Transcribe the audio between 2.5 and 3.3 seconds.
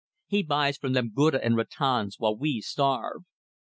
starve.